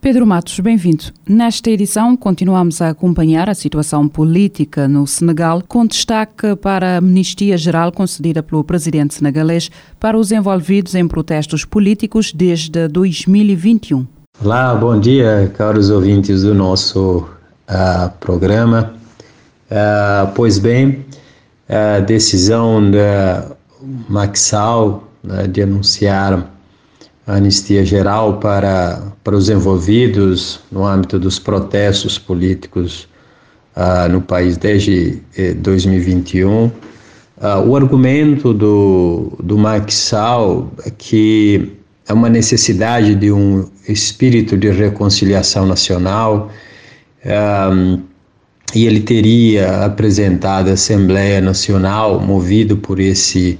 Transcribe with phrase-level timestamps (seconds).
[0.00, 1.04] Pedro Matos, bem-vindo.
[1.28, 7.58] Nesta edição, continuamos a acompanhar a situação política no Senegal, com destaque para a amnistia
[7.58, 14.06] geral concedida pelo presidente senegalês para os envolvidos em protestos políticos desde 2021.
[14.42, 17.28] Olá, bom dia, caros ouvintes do nosso
[17.68, 18.94] uh, programa.
[19.70, 21.04] Uh, pois bem,
[21.68, 23.54] a decisão da
[24.08, 26.50] Maxal né, de anunciar
[27.34, 33.08] anistia geral para, para os envolvidos no âmbito dos protestos políticos
[33.76, 36.66] uh, no país desde eh, 2021.
[36.66, 36.72] Uh,
[37.40, 41.72] ah, o argumento do, do Maxal é que
[42.08, 46.50] é uma necessidade de um espírito de reconciliação nacional
[47.24, 48.00] um,
[48.74, 53.58] e ele teria apresentado à Assembleia Nacional, movido por esse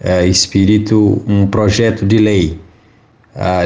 [0.00, 2.67] uh, espírito, um projeto de lei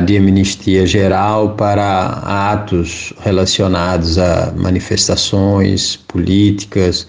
[0.04, 2.08] de amnistia geral para
[2.52, 7.08] atos relacionados a manifestações políticas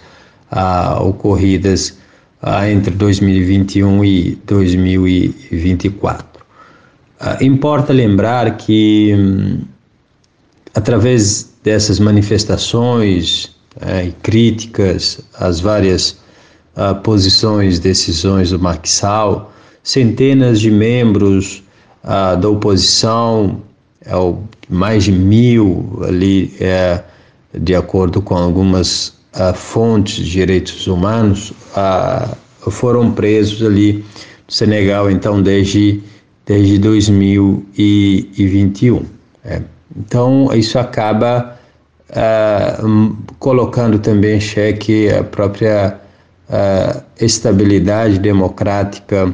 [1.01, 1.97] ocorridas
[2.69, 6.25] entre 2021 e 2024.
[7.41, 9.61] importa lembrar que, hum,
[10.73, 16.17] através dessas manifestações é, e críticas às várias
[17.03, 19.53] posições, decisões do Maxal,
[19.83, 21.62] centenas de membros
[22.03, 23.61] ah, da oposição,
[24.05, 24.13] é
[24.69, 27.01] mais de mil ali, é,
[27.53, 32.35] de acordo com algumas ah, fontes de direitos humanos, ah,
[32.69, 34.05] foram presos ali
[34.47, 36.03] no Senegal, então, desde,
[36.45, 39.05] desde 2021.
[39.45, 39.61] É.
[39.95, 41.57] Então, isso acaba
[43.39, 45.99] colocando também em xeque a própria
[47.19, 49.33] estabilidade democrática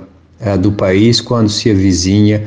[0.61, 2.43] do país quando se avizinha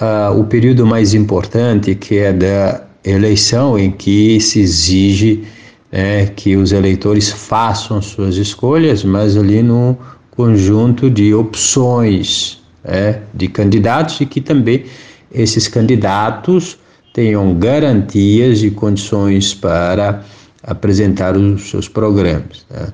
[0.00, 5.44] uh, o período mais importante, que é da eleição, em que se exige
[5.90, 9.96] né, que os eleitores façam suas escolhas, mas ali no
[10.30, 14.84] conjunto de opções né, de candidatos e que também
[15.32, 16.78] esses candidatos
[17.12, 20.22] tenham garantias e condições para
[20.62, 22.66] apresentar os seus programas.
[22.70, 22.88] Né.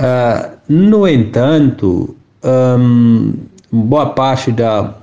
[0.00, 3.34] Uh, no entanto, um,
[3.72, 4.94] boa parte da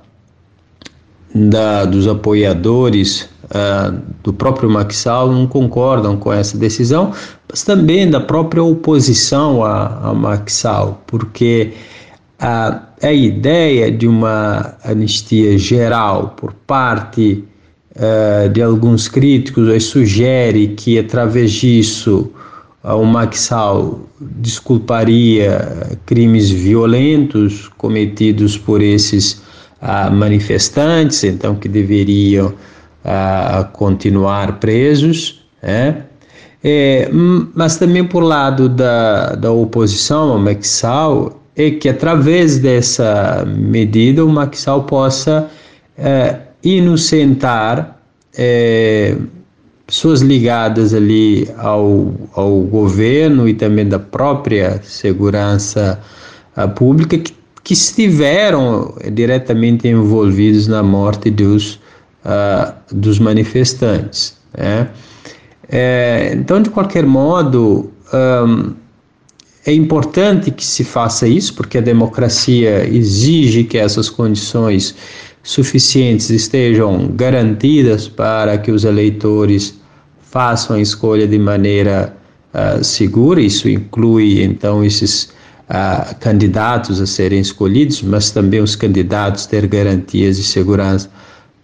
[1.34, 7.12] da, dos apoiadores uh, do próprio Maxal não concordam com essa decisão,
[7.50, 11.74] mas também da própria oposição a, a Maxal, porque
[12.42, 17.44] uh, a ideia de uma anistia geral por parte
[17.96, 22.32] uh, de alguns críticos sugere que através disso
[22.96, 29.42] o Maxal desculparia crimes violentos cometidos por esses
[30.12, 32.54] manifestantes, então que deveriam
[33.74, 36.04] continuar presos, né?
[36.64, 37.08] É,
[37.54, 44.30] mas também por lado da, da oposição ao Maxal, é que através dessa medida o
[44.30, 45.50] Maxal possa
[45.98, 48.00] é, inocentar
[48.38, 49.16] é,
[49.88, 56.00] pessoas ligadas ali ao, ao governo e também da própria segurança
[56.76, 57.34] pública que
[57.68, 61.74] que estiveram diretamente envolvidos na morte dos,
[62.24, 64.38] uh, dos manifestantes.
[64.58, 64.88] Né?
[65.68, 68.74] É, então, de qualquer modo, um,
[69.66, 74.96] é importante que se faça isso, porque a democracia exige que essas condições
[75.44, 79.78] suficientes estejam garantidas para que os eleitores
[80.30, 82.16] façam a escolha de maneira
[82.54, 83.42] uh, segura.
[83.42, 85.36] Isso inclui, então, esses
[85.70, 91.10] a candidatos a serem escolhidos, mas também os candidatos ter garantias de segurança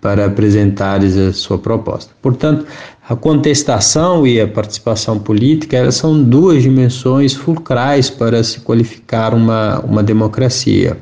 [0.01, 2.11] para apresentarem a sua proposta.
[2.21, 2.65] Portanto,
[3.07, 9.79] a contestação e a participação política elas são duas dimensões fulcrais para se qualificar uma,
[9.79, 10.97] uma democracia.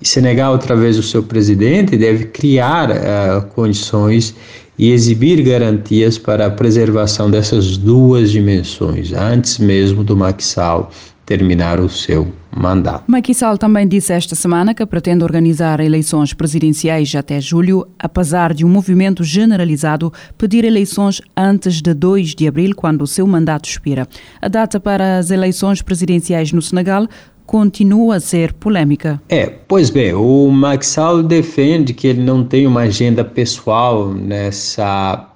[0.00, 4.34] E Senegal, através do seu presidente, deve criar uh, condições
[4.78, 10.90] e exibir garantias para a preservação dessas duas dimensões, antes mesmo do Maxal
[11.24, 13.04] terminar o seu mandato.
[13.32, 18.68] Sall também disse esta semana que pretende organizar eleições presidenciais até julho, apesar de um
[18.68, 24.06] movimento generalizado pedir eleições antes de 2 de abril, quando o seu mandato expira.
[24.40, 27.06] A data para as eleições presidenciais no Senegal
[27.52, 29.20] continua a ser polêmica.
[29.28, 30.50] É, pois bem, o
[30.80, 35.28] Sall defende que ele não tem uma agenda pessoal nessa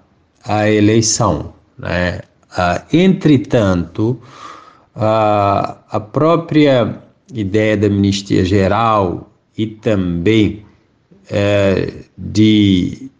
[0.42, 2.22] a eleição, né?
[2.56, 4.18] Ah, entretanto,
[4.94, 7.02] ah, a própria
[7.34, 10.64] ideia da amnistia geral e também
[11.30, 13.10] é, de,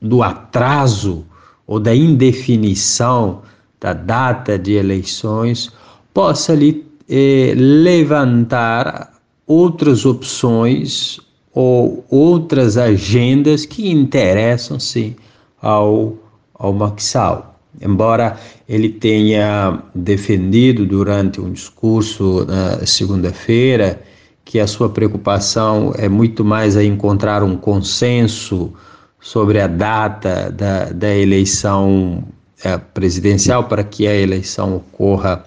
[0.00, 1.26] do atraso
[1.66, 3.42] ou da indefinição
[3.80, 5.72] da data de eleições
[6.14, 9.12] possa ali é, levantar
[9.46, 11.20] outras opções
[11.52, 15.14] ou outras agendas que interessam sim
[15.60, 16.14] ao,
[16.54, 18.38] ao Maxal embora
[18.68, 24.00] ele tenha defendido durante um discurso na segunda-feira
[24.44, 28.72] que a sua preocupação é muito mais a encontrar um consenso
[29.20, 32.22] sobre a data da, da eleição
[32.64, 35.44] é, presidencial para que a eleição ocorra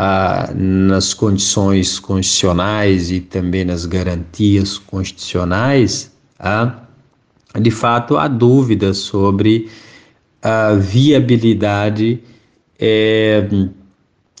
[0.00, 6.82] ah, nas condições constitucionais e também nas garantias constitucionais, ah,
[7.60, 9.68] de fato há dúvidas sobre
[10.40, 12.20] a viabilidade
[12.78, 13.44] é,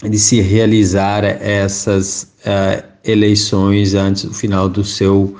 [0.08, 5.34] de se realizar essas uh, eleições antes do final do seu,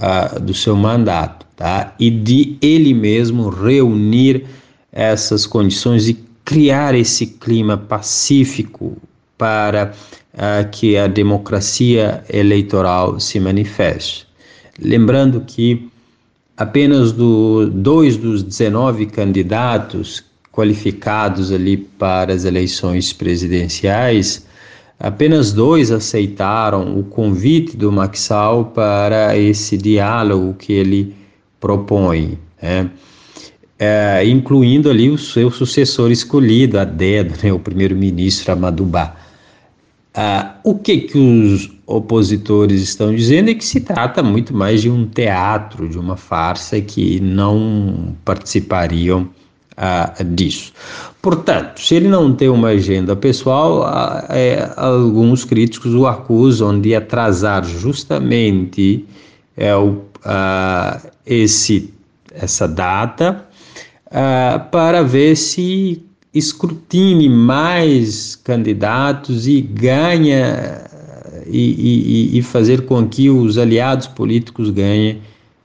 [0.00, 1.94] uh, do seu mandato, tá?
[1.96, 4.46] E de ele mesmo reunir
[4.90, 6.14] essas condições e
[6.44, 8.96] criar esse clima pacífico
[9.40, 9.94] para
[10.34, 14.26] uh, que a democracia eleitoral se manifeste.
[14.78, 15.88] Lembrando que
[16.58, 20.22] apenas do, dois dos 19 candidatos
[20.52, 24.46] qualificados ali para as eleições presidenciais,
[24.98, 31.14] apenas dois aceitaram o convite do Maxal para esse diálogo que ele
[31.58, 32.90] propõe, né?
[33.80, 39.16] é, incluindo ali o seu sucessor escolhido, a dedo, né, o primeiro-ministro Amadubá.
[40.14, 44.90] Ah, o que, que os opositores estão dizendo é que se trata muito mais de
[44.90, 49.28] um teatro, de uma farsa que não participariam
[49.76, 50.72] ah, disso.
[51.22, 56.94] Portanto, se ele não tem uma agenda pessoal, ah, é, alguns críticos o acusam de
[56.94, 59.06] atrasar justamente
[59.56, 61.94] é, o, ah, esse,
[62.32, 63.46] essa data
[64.10, 70.84] ah, para ver se escrutine mais candidatos e ganha
[71.46, 75.20] e, e, e fazer com que os aliados políticos ganhem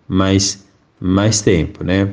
[0.07, 0.65] mais,
[0.99, 2.09] mais tempo, né?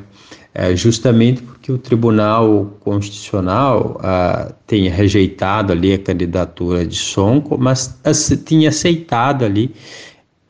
[0.54, 7.98] É justamente porque o Tribunal Constitucional ah, tem rejeitado ali a candidatura de Sonko, mas
[8.44, 9.74] tinha aceitado ali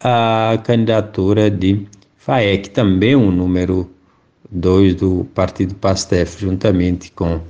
[0.01, 3.89] a candidatura de Faek, também um número
[4.51, 7.41] dois do Partido Pastef, juntamente com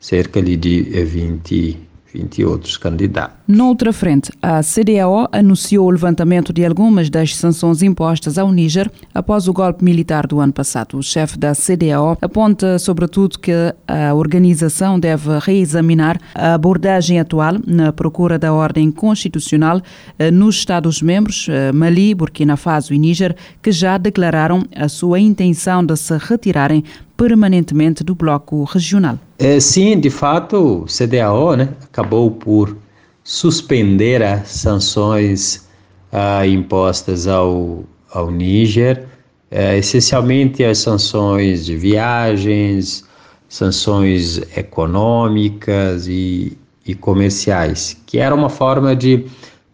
[0.00, 3.36] cerca de 20 20 outros candidatos.
[3.46, 9.48] Noutra frente, a CDAO anunciou o levantamento de algumas das sanções impostas ao Níger após
[9.48, 10.98] o golpe militar do ano passado.
[10.98, 13.52] O chefe da CDAO aponta, sobretudo, que
[13.86, 19.80] a organização deve reexaminar a abordagem atual na procura da ordem constitucional
[20.18, 25.84] eh, nos Estados-membros, eh, Mali, Burkina Faso e Níger, que já declararam a sua intenção
[25.84, 26.84] de se retirarem
[27.18, 29.18] permanentemente do bloco regional.
[29.40, 32.76] É, sim, de fato, o CDAO né, acabou por
[33.24, 35.68] suspender as sanções
[36.12, 37.82] ah, impostas ao,
[38.14, 39.04] ao Níger,
[39.50, 43.04] é, essencialmente as sanções de viagens,
[43.48, 49.26] sanções econômicas e, e comerciais, que era uma forma de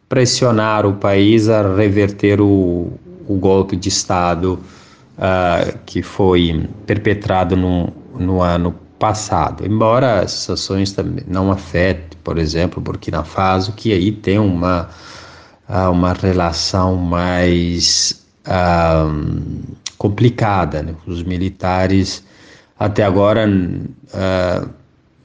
[0.09, 2.93] pressionar o país a reverter o,
[3.29, 4.59] o golpe de Estado
[5.19, 9.67] uh, que foi perpetrado no, no ano passado.
[9.67, 14.89] Embora as sanções também não afetem, por exemplo, Burkina Faso, que aí tem uma,
[15.69, 20.83] uh, uma relação mais uh, complicada.
[20.83, 20.95] Né?
[21.07, 22.25] Os militares
[22.79, 23.49] até agora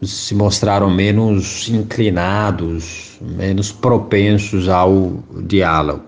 [0.01, 6.03] se mostraram menos inclinados, menos propensos ao diálogo.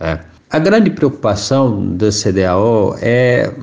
[0.00, 0.20] Né?
[0.50, 3.54] A grande preocupação da CDAO é,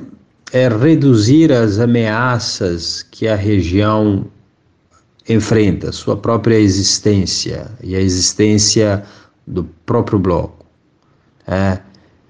[0.52, 4.24] é reduzir as ameaças que a região
[5.28, 9.04] enfrenta, sua própria existência e a existência
[9.46, 10.64] do próprio bloco.
[11.46, 11.78] É,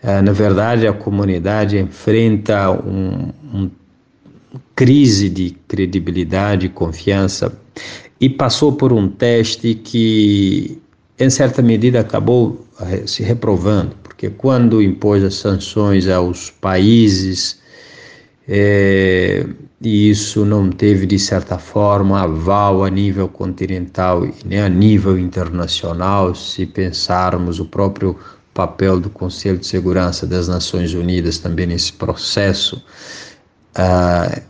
[0.02, 3.70] é, na verdade, a comunidade enfrenta uma um
[4.74, 7.52] crise de credibilidade e confiança
[8.20, 10.80] e passou por um teste que,
[11.18, 12.66] em certa medida, acabou
[13.06, 17.60] se reprovando, porque quando impôs as sanções aos países,
[18.48, 19.46] é,
[19.80, 25.16] e isso não teve, de certa forma, aval a nível continental e nem a nível
[25.16, 28.18] internacional, se pensarmos o próprio
[28.52, 32.82] papel do Conselho de Segurança das Nações Unidas também nesse processo,
[33.78, 34.42] uh,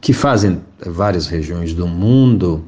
[0.00, 2.64] que fazem várias regiões do mundo,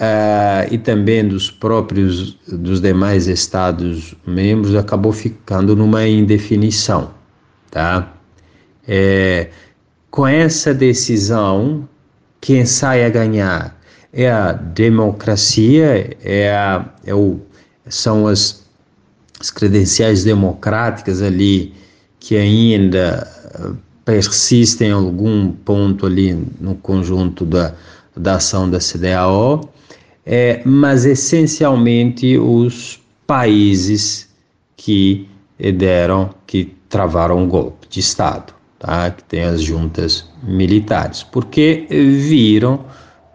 [0.00, 7.10] uh, e também dos próprios, dos demais Estados membros, acabou ficando numa indefinição,
[7.70, 8.12] tá?
[8.88, 9.50] É,
[10.10, 11.88] com essa decisão,
[12.40, 13.78] quem sai a ganhar?
[14.12, 17.38] É a democracia, é, a, é o,
[17.88, 18.66] são as,
[19.38, 21.72] as credenciais democráticas ali
[22.18, 23.70] que ainda eh,
[24.04, 27.74] persistem em algum ponto ali no conjunto da,
[28.16, 29.72] da ação da CDAO,
[30.24, 34.28] é, mas essencialmente os países
[34.76, 35.28] que
[35.76, 39.10] deram, que travaram o golpe de Estado tá?
[39.10, 42.84] que tem as juntas militares, porque viram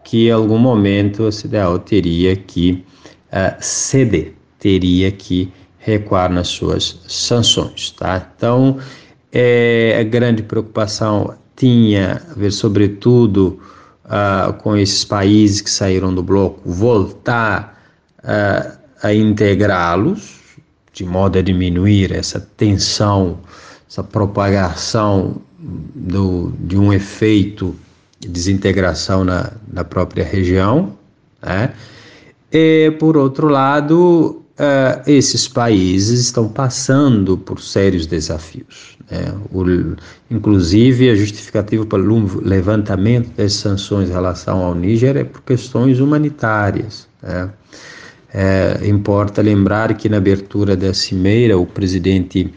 [0.04, 2.84] que em algum momento a CDAO teria que
[3.32, 7.92] uh, ceder, teria que recuar nas suas sanções.
[7.92, 8.30] Tá?
[8.36, 8.78] Então,
[9.32, 13.60] é, a grande preocupação tinha a ver, sobretudo,
[14.06, 17.82] uh, com esses países que saíram do bloco, voltar
[18.20, 20.40] uh, a integrá-los,
[20.94, 23.40] de modo a diminuir essa tensão
[23.96, 27.76] essa propagação do, de um efeito
[28.20, 30.98] de desintegração na, na própria região.
[31.42, 31.74] Né?
[32.52, 38.98] E, por outro lado, uh, esses países estão passando por sérios desafios.
[39.10, 39.34] Né?
[39.52, 39.64] O,
[40.30, 46.00] inclusive, a justificativa para o levantamento das sanções em relação ao Níger é por questões
[46.00, 47.08] humanitárias.
[47.22, 47.50] Né?
[48.34, 52.54] É, importa lembrar que na abertura da cimeira, o presidente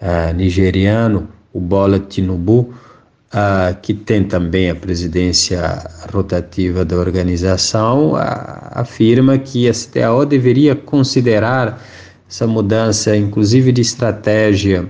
[0.00, 2.72] uh, nigeriano, o Bola Tinubu,
[3.34, 5.60] uh, que tem também a presidência
[6.12, 11.82] rotativa da organização, afirma que a CTAO deveria considerar
[12.28, 14.84] essa mudança, inclusive de estratégia,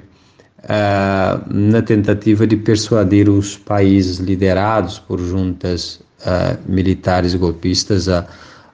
[0.65, 6.01] uh, na tentativa de persuadir os países liderados por juntas
[6.69, 8.27] militares golpistas a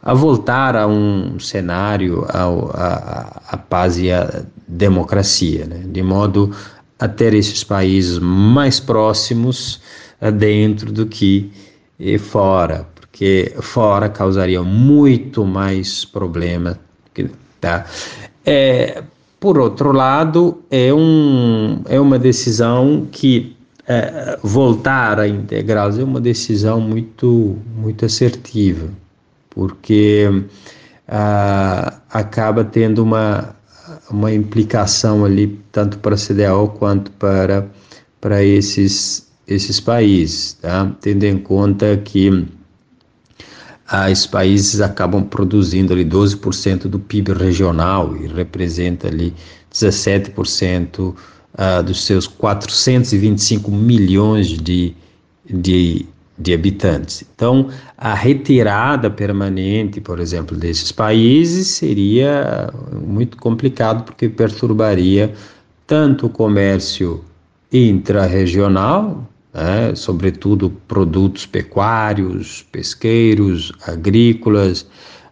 [0.06, 5.82] a voltar a um cenário, a paz e a democracia, né?
[5.85, 6.54] de modo
[6.98, 9.80] a ter esses países mais próximos
[10.38, 11.50] dentro do que
[12.00, 16.78] eh, fora, porque fora causaria muito mais problema.
[17.60, 17.86] Tá?
[18.44, 19.02] É,
[19.38, 26.20] por outro lado, é, um, é uma decisão que é, voltar a integrá-los é uma
[26.20, 28.88] decisão muito, muito assertiva
[29.56, 30.28] porque
[31.08, 33.56] ah, acaba tendo uma,
[34.11, 37.69] uma implicação ali tanto para a CDAO quanto para,
[38.21, 40.93] para esses, esses países, tá?
[41.00, 42.47] tendo em conta que
[43.88, 49.33] ah, esses países acabam produzindo ali 12% do PIB regional e representa ali
[49.73, 51.14] 17%
[51.55, 54.95] ah, dos seus 425 milhões de,
[55.49, 56.07] de
[56.38, 57.25] de habitantes.
[57.35, 65.33] Então, a retirada permanente, por exemplo, desses países seria muito complicado porque perturbaria
[65.87, 67.25] tanto o comércio
[67.73, 74.87] intrarregional, né, sobretudo produtos pecuários, pesqueiros, agrícolas,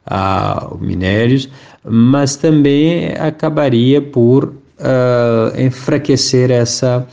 [0.07, 1.49] ah, minérios,
[1.85, 7.07] mas também acabaria por ah, enfraquecer essa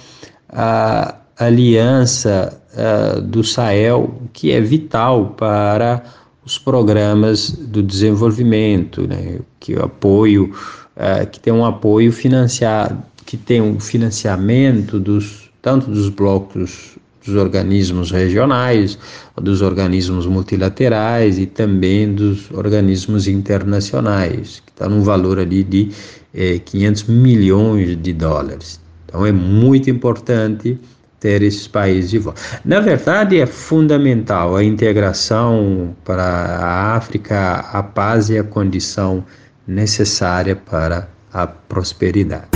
[0.50, 6.04] ah, aliança uh, do Sahel, que é vital para
[6.46, 10.54] os programas do desenvolvimento, né, que o apoio,
[10.96, 17.36] uh, que tem um apoio financiado, que tem um financiamento dos tanto dos blocos dos
[17.36, 18.98] organismos regionais,
[19.36, 25.92] dos organismos multilaterais e também dos organismos internacionais, que está num valor ali de
[26.34, 28.80] eh, 500 milhões de dólares.
[29.06, 30.80] Então é muito importante
[31.22, 32.42] ter esses países de volta.
[32.66, 39.24] Na verdade, é fundamental a integração para a África, a paz e a condição
[39.66, 42.48] necessária para a prosperidade.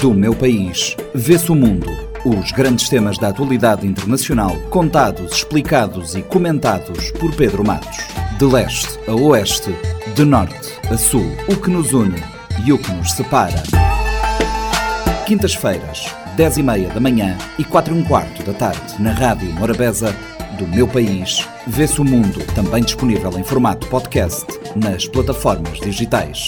[0.00, 1.88] Do meu país, vê-se o mundo.
[2.24, 7.98] Os grandes temas da atualidade internacional, contados, explicados e comentados por Pedro Matos.
[8.38, 9.74] De leste a oeste,
[10.14, 12.22] de norte a sul, o que nos une
[12.64, 13.62] e o que nos separa.
[15.26, 19.50] Quintas-feiras, 10 e meia da manhã e 4 e um quarto da tarde na Rádio
[19.54, 20.14] Morabeza
[20.58, 21.48] do Meu País.
[21.66, 26.46] Vê-se o Mundo, também disponível em formato podcast nas plataformas digitais.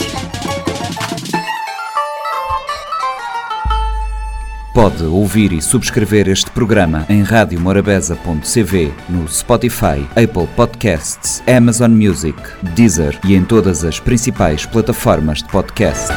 [4.74, 12.38] Pode ouvir e subscrever este programa em radiomorabeza.cv, no Spotify, Apple Podcasts, Amazon Music,
[12.74, 16.08] Deezer e em todas as principais plataformas de podcast.